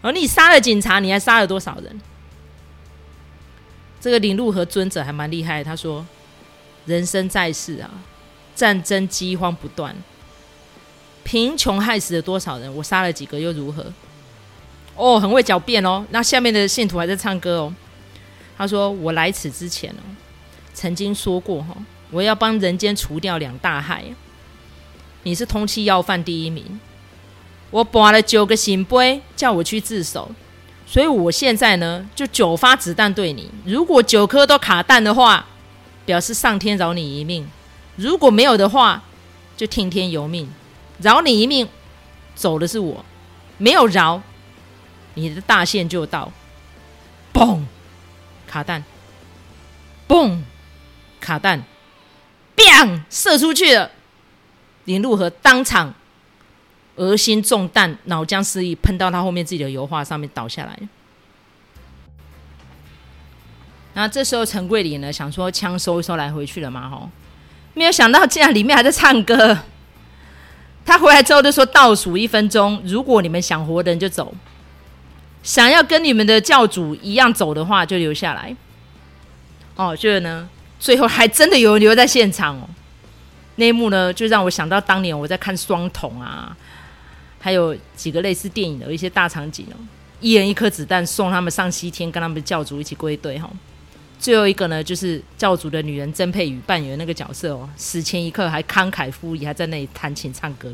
[0.00, 2.00] 而你杀了警察，你还杀了多少人？
[4.00, 6.04] 这个林禄和尊者还蛮厉害，他说
[6.86, 7.90] ：“人生在世啊。”
[8.54, 9.96] 战争饥荒不断，
[11.24, 12.74] 贫穷害死了多少人？
[12.74, 13.84] 我杀了几个又如何？
[14.96, 16.04] 哦，很会狡辩哦。
[16.10, 17.74] 那下面的信徒还在唱歌哦。
[18.58, 20.02] 他说：“我来此之前哦，
[20.74, 21.76] 曾经说过哈，
[22.10, 24.04] 我要帮人间除掉两大害。
[25.22, 26.80] 你是通缉要犯第一名，
[27.70, 30.30] 我拔了九个圣杯，叫我去自首，
[30.86, 33.50] 所以我现在呢，就九发子弹对你。
[33.64, 35.46] 如果九颗都卡弹的话，
[36.04, 37.48] 表示上天饶你一命。”
[37.96, 39.02] 如果没有的话，
[39.56, 40.48] 就听天由命，
[41.02, 41.68] 饶你一命，
[42.34, 43.04] 走的是我；
[43.58, 44.22] 没有饶，
[45.14, 46.32] 你的大限就到。
[47.34, 47.60] 嘣，
[48.46, 48.84] 卡弹，
[50.06, 50.40] 嘣，
[51.20, 51.62] 卡弹，
[52.56, 53.90] 砰，射出去了。
[54.84, 55.94] 林路和当场
[56.96, 60.78] 额心中弹，脑浆失忆，喷到他后面自己的油画上面倒下来。
[63.94, 67.10] 那这时候陈桂林呢，想说枪收一收来回去了嘛，吼。
[67.74, 69.58] 没有想到，竟然里面还在唱歌。
[70.84, 74.34] 他回来之后就说：“倒数一分钟，如果你们想活的人就走，
[75.42, 78.54] 想要跟你们的教主一样走的话，就留下来。”
[79.76, 82.68] 哦，就是呢，最后还真的有人留在现场哦。
[83.56, 86.54] 那一幕呢，就让我想到当年我在看《双瞳》啊，
[87.38, 89.76] 还有几个类似电影的一些大场景哦，
[90.20, 93.48] 一人一颗子弹送他们上西天，跟他们的教主一起归队哈。
[94.22, 100.72] 最后一个呢，就是教主的女人曾沛予扮演那个角色哦，死前一刻还慷慨赴义，还在那里弹琴唱歌。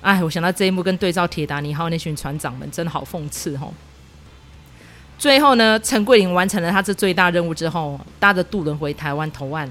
[0.00, 3.74] 哎，我想到这一幕，跟对照铁达尼号那群船长们，真好讽刺哦。
[5.18, 9.68] 最后呢，陈桂林完成了他这最大任务之后，搭着渡轮回台湾投案。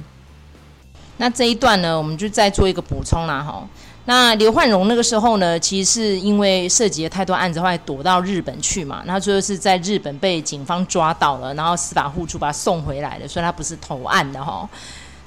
[1.16, 3.66] 那这一段呢，我们就再做一个补充啦，哈。
[4.10, 9.04] 那刘焕荣那个时候呢，其实是因为涉及了太多案子，后来躲到日本去嘛。
[9.06, 14.68] 他最后是在日本被警方抓到了，然后司法互助把他送回来的，所以他不是投案的哈。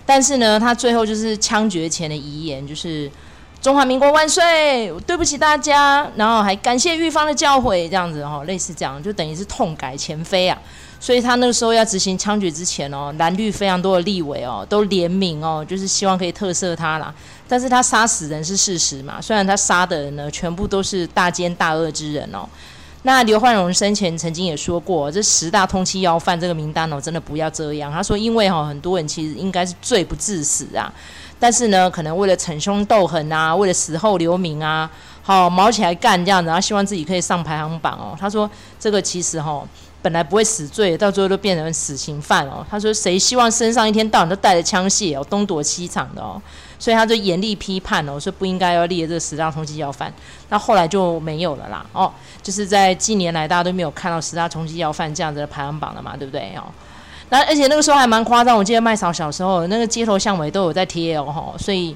[0.06, 3.10] 但是呢，他最后就是枪决前的遗言，就是
[3.60, 10.58] 中华民国万岁，对不起大家，然后还感谢玉芳的教诲，这样子哈，类似这样，就等于是痛改前非啊。
[10.98, 17.14] 所以他那个时候要执行枪决之前哦，蓝绿非常多的立委哦都联名哦，就是希望可以特赦他啦。
[17.50, 22.48] 但是他杀死人是事实嘛，虽然他杀的人呢全部都是大奸大恶之人哦。
[23.02, 27.90] 那刘焕荣生前曾经也说过，这十大通缉要犯这个名单哦，真的不要这样。
[27.90, 30.92] 他说，因为哈很多人其实应该是罪不至死啊，
[31.40, 34.88] 但是呢，可能为了逞凶斗狠啊，为了死后留名啊，
[35.22, 38.16] 好毛起来干这样子，然后希望自己可以上排行榜哦。
[38.20, 39.66] 他说这个其实哈。
[40.02, 42.64] 本来不会死罪，到最后都变成死刑犯哦。
[42.70, 46.40] 他说：“谁希望身上一天到晚都带着枪械哦，东躲西藏的哦？”
[46.80, 50.12] 所以他就严厉批判哦，说不应该要列这个十大通缉要犯。
[50.48, 52.12] 那后来就没有了啦哦，
[52.42, 56.64] 就是在近年来大家都没有看到十大通缉要犯这样子的排行榜了嘛，对不对哦？
[57.28, 61.94] 那而且那个时候还蛮夸张，我记得麦嫂小时候那个街头巷尾都有在贴哦，所以。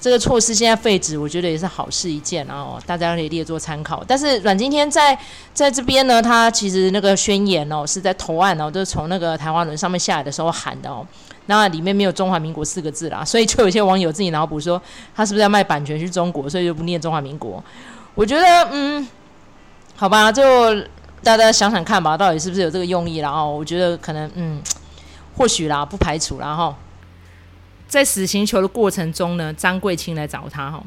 [0.00, 4.04] 这个措施现在废止，我觉得也是好事一件，然后大家可以列作参考。
[4.06, 5.18] 但是阮经天在
[5.54, 11.06] 在这边呢，他其实那个宣言哦，是在投案哦，就是从那个台湾轮上面下来的时候喊的哦，
[11.46, 14.80] 那里面没有中华民国四个字啦，所以就有些网友自己脑补说，
[15.14, 17.62] 他是不是要卖版权去中国，所以就不念中华民国。
[18.14, 19.06] 我觉得嗯，
[19.94, 20.42] 好吧，就
[21.22, 23.30] 大家想想看吧，到底是不是有这个用意啦？
[23.30, 24.62] 哦，我觉得可能嗯，
[25.36, 26.74] 或许啦，不排除啦哈。
[27.86, 30.82] 在死刑囚的过程中呢，张贵清来找他哈，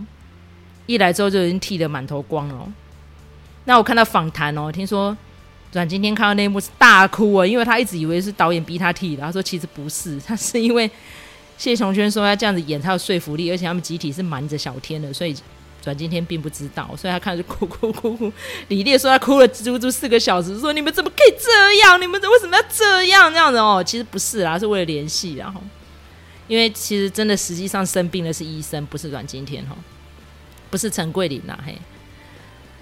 [0.87, 2.67] 一来之后就已经剃得满头光了。
[3.65, 5.15] 那我看到访谈哦，听说
[5.73, 10.89] 阮经天看到那一幕是大哭啊，因为他一直以为是导演逼他剃的，他说其实不是，他是因为
[11.57, 15.35] 谢琼轩说他这样子演他有说服力，而且他们集体是瞒着小天的，所以
[15.83, 18.31] 阮经天并不知道，所以他看着哭哭哭哭。
[18.69, 22.01] 李烈说他哭了足足四个小时，说你们怎么可以这样？
[22.01, 23.31] 你们为什么要这样？
[23.31, 25.61] 这样子哦，其实不是啦，是为了联系然后。
[26.47, 29.75] 因为其实真的实际上生病的是医生，不是阮经天哈，
[30.69, 31.77] 不是陈桂林呐嘿。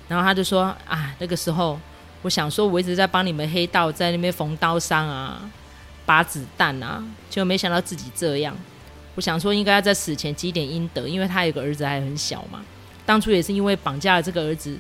[0.08, 1.80] 然后他就说啊，那个时候
[2.26, 5.48] 我想说，我一直在帮你们黑道在那边缝刀伤啊、
[6.08, 8.58] 拔子弹啊，就没想到自己这样。
[9.14, 12.66] 我想说应该要在死前积点阴德，因为他有个儿子还很小嘛。
[13.06, 14.76] 当初也是因为绑架了这个儿子，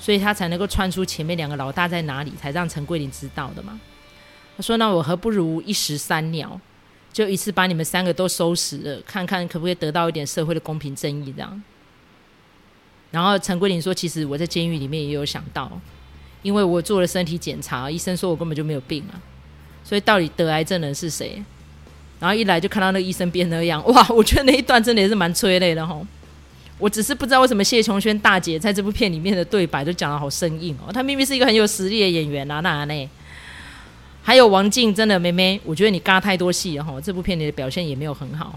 [0.00, 3.78] 所以他才能够穿出前面两个老大在哪里，才让陈桂林知道的嘛。
[4.56, 6.60] 他说那我何不如一石三鸟？
[7.12, 11.62] 就一次把你们三个都收拾了，看看可不可以得到一点社会的公平正义这样。
[13.12, 15.80] 然后陈桂林说：“其实我在监狱里面也有想到，
[16.42, 19.14] 因为我做了身体检查，医生说我根本就没有病啊，
[19.84, 21.42] 所以到底得癌症的人是谁？
[22.20, 24.06] 然后一来就看到那个医生变那样， 哇！
[24.10, 26.04] 我觉得那一段真的也是蛮催泪的吼。
[26.78, 33.08] 我只是不知道为什么谢琼轩大姐在这部片里面的对白都讲得好生硬哦，她明明是一个很有实力的演员啊，那呢？”
[34.22, 38.54] 还有王静，真的妹妹，我觉得你嘎太多戏了哈，这部片里的表现也没有很好。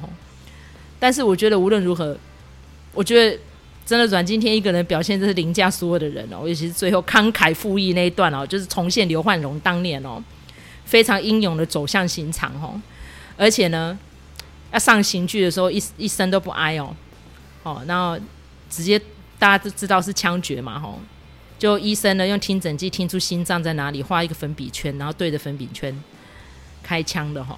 [0.99, 2.17] 但是我觉得无论如何，
[2.93, 3.39] 我觉得
[3.85, 10.23] 真的阮经天一个人表现真是凌驾所有的人哦，尤其是最后慷慨赴义那一段哦，就是重现刘焕荣当年哦
[10.85, 12.79] 非常英勇的走向刑场哦，
[13.35, 13.97] 而且呢
[14.71, 16.95] 要上刑具的时候一一声都不哀哦，
[17.63, 18.17] 哦，然后
[18.69, 18.99] 直接
[19.37, 20.99] 大家都知道是枪决嘛吼。
[21.59, 25.95] 就医生呢，用听诊器听出心脏在哪里，画一个粉笔圈，然后对着粉笔圈
[26.81, 27.55] 开枪的哈，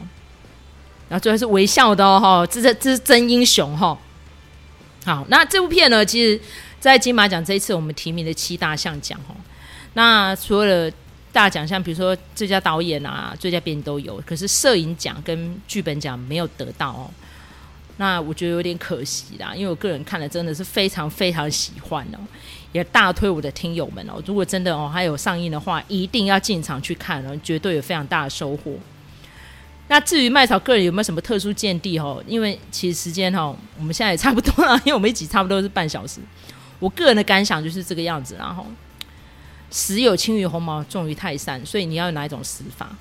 [1.07, 3.97] 然后最后是微笑的哦，这是这是真英雄哈。
[5.05, 6.39] 好，那这部片呢，其实，
[6.79, 9.35] 在金马奖这一次我们提名的七大项奖哦，
[9.95, 10.95] 那所有的
[11.31, 17.09] 大奖项，比如说最佳导演啊、最佳编剧都有，可是摄影奖跟剧本奖没有得到哦。
[17.97, 22.17] 那我觉得有点可惜啦，因为我个人看了真的是非常非常喜欢哦。
[22.71, 28.73] 也大推我的听友们哦，如果真的哦还有上映的话，一定要进场去看哦，绝对有非常大的收获。
[29.89, 32.23] 那至于麦草个人有没有什么特殊见地哦？
[32.25, 36.19] 因为其实时间哈，我们现在也差不多了，因为我们一集差不多是半小时。
[36.79, 38.65] 我个人的感想就是这个样子，然后
[39.69, 42.95] 死有轻于鸿毛，重于泰山，所以你要有哪一种死法？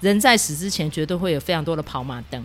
[0.00, 2.42] 人在死之前，绝对会有非常多的跑马灯。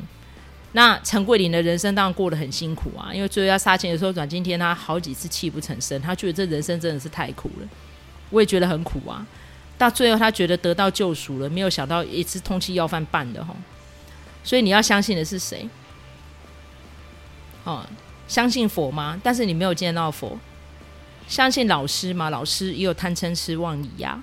[0.73, 7.67] 那陈桂林的人生当然过得很辛苦啊，因为最后要杀青的时候，阮经天他好几次泣不成声，他觉得这人生真的是太苦了，
[8.29, 9.25] 我也觉得很苦啊。
[9.77, 13.55] 到最后他觉得得到救赎了，没有想到也是通缉要犯办的哈。
[14.43, 15.67] 所以你要相信的是谁？
[17.63, 17.85] 哦，
[18.27, 19.19] 相信佛吗？
[19.23, 20.37] 但是你没有见到佛。
[21.27, 22.29] 相信老师吗？
[22.29, 24.21] 老师也有贪嗔痴妄疑呀。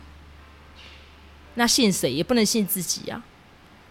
[1.55, 3.23] 那信谁也不能信自己啊。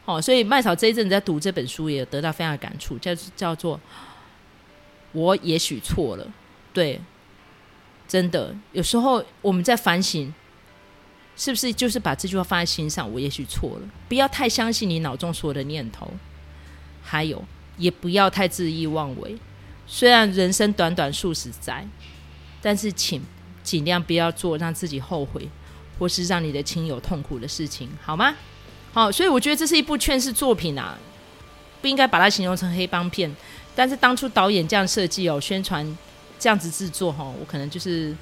[0.05, 3.79] 好、哦，所以麦草这一阵子在读这本书，也得到非常感触，叫叫做
[5.11, 6.25] 我也许错了。
[6.73, 6.99] 对，
[8.07, 10.33] 真的有时候我们在反省，
[11.35, 13.11] 是不是就是把这句话放在心上？
[13.11, 16.11] 我也许错了，不要太相信你脑中所有的念头，
[17.01, 17.43] 还有
[17.77, 19.37] 也不要太恣意妄为。
[19.87, 21.85] 虽然人生短短数十载，
[22.61, 23.21] 但是请
[23.63, 25.49] 尽量不要做让自己后悔，
[25.97, 28.35] 或是让你的亲友痛苦的事情，好吗？
[28.93, 30.97] 好，所以我觉得这是一部劝世作品啊，
[31.81, 33.33] 不应该把它形容成黑帮片。
[33.73, 35.97] 但是当初导演这样设计哦，宣传
[36.37, 38.15] 这样子制作哈，我可能就是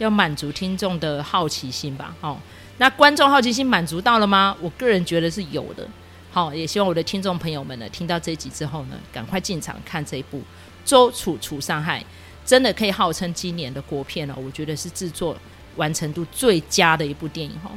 [0.00, 2.14] 要满足听众的好奇心吧。
[2.20, 2.40] 好，
[2.78, 4.56] 那观众好奇心满足到了吗？
[4.60, 5.86] 我个人觉得是有的。
[6.32, 10.38] 好，也希望我的听众朋友们呢，听到这集之后呢，赶快进场看这一部
[10.84, 12.00] 《周楚除伤害》，
[12.46, 14.34] 真的可以号称今年的国片哦。
[14.38, 15.36] 我觉得是制作
[15.76, 17.70] 完成度最佳的一部电影哈。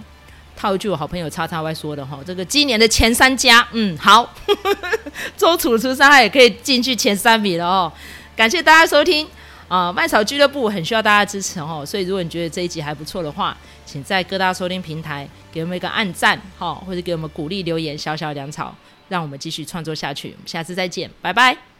[0.55, 4.33] 套一句我好朋友叉叉 Y 说的哈，这个今年的前三佳，嗯，好，
[5.35, 7.91] 周楚除伤害也可以进去前三名了哦。
[8.35, 9.27] 感谢大家收听
[9.73, 13.57] 啊，麦草俱乐部很需要大家支持哦，所以如果你觉得这一集还不错的话，
[13.87, 18.75] 请在各大收听平台给我们一个按赞哈，或者给我们鼓励留言，小小粮草，
[19.09, 20.27] 让我们继续创作下去。
[20.29, 21.72] 我们下次再见，拜拜。